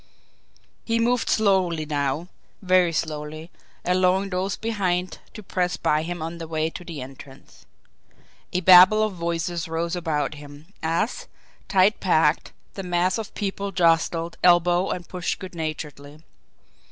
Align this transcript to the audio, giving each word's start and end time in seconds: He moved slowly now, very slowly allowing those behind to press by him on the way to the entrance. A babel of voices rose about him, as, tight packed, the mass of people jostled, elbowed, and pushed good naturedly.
He 0.83 0.97
moved 0.99 1.29
slowly 1.29 1.85
now, 1.85 2.27
very 2.59 2.91
slowly 2.91 3.51
allowing 3.85 4.31
those 4.31 4.57
behind 4.57 5.19
to 5.35 5.43
press 5.43 5.77
by 5.77 6.01
him 6.01 6.23
on 6.23 6.39
the 6.39 6.47
way 6.47 6.71
to 6.71 6.83
the 6.83 7.03
entrance. 7.03 7.67
A 8.51 8.61
babel 8.61 9.03
of 9.03 9.13
voices 9.13 9.67
rose 9.67 9.95
about 9.95 10.33
him, 10.33 10.73
as, 10.81 11.27
tight 11.67 11.99
packed, 11.99 12.51
the 12.73 12.81
mass 12.81 13.19
of 13.19 13.35
people 13.35 13.71
jostled, 13.71 14.37
elbowed, 14.43 14.95
and 14.95 15.07
pushed 15.07 15.37
good 15.37 15.53
naturedly. 15.53 16.21